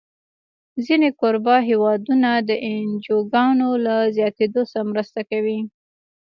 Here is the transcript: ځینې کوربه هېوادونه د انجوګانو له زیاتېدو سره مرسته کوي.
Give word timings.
ځینې 0.85 1.09
کوربه 1.19 1.55
هېوادونه 1.69 2.29
د 2.49 2.51
انجوګانو 2.69 3.67
له 3.85 3.95
زیاتېدو 4.15 4.61
سره 4.71 4.89
مرسته 4.91 5.19
کوي. 5.29 5.59